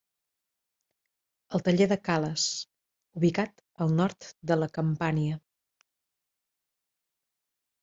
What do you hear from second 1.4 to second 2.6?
El taller de Cales,